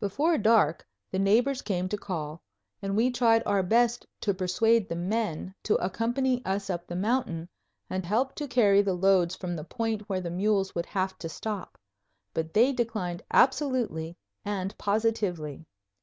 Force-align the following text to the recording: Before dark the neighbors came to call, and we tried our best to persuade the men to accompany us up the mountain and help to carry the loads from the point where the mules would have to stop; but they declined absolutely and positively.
Before 0.00 0.38
dark 0.38 0.86
the 1.10 1.18
neighbors 1.18 1.60
came 1.60 1.90
to 1.90 1.98
call, 1.98 2.42
and 2.80 2.96
we 2.96 3.10
tried 3.10 3.42
our 3.44 3.62
best 3.62 4.06
to 4.22 4.32
persuade 4.32 4.88
the 4.88 4.94
men 4.96 5.54
to 5.64 5.74
accompany 5.74 6.42
us 6.46 6.70
up 6.70 6.86
the 6.86 6.96
mountain 6.96 7.50
and 7.90 8.06
help 8.06 8.34
to 8.36 8.48
carry 8.48 8.80
the 8.80 8.94
loads 8.94 9.36
from 9.36 9.56
the 9.56 9.64
point 9.64 10.08
where 10.08 10.22
the 10.22 10.30
mules 10.30 10.74
would 10.74 10.86
have 10.86 11.18
to 11.18 11.28
stop; 11.28 11.76
but 12.32 12.54
they 12.54 12.72
declined 12.72 13.22
absolutely 13.30 14.16
and 14.42 14.74
positively. 14.78 15.66